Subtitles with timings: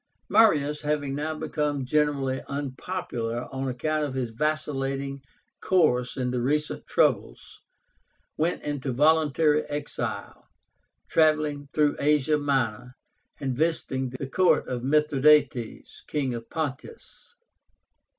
[0.29, 5.21] Marius having now become generally unpopular on account of his vacillating
[5.59, 7.59] course in the recent troubles,
[8.35, 10.47] went into voluntary exile,
[11.07, 12.95] travelling through Asia Minor,
[13.39, 17.35] and visiting the court of Mithradátes, King of Pontus.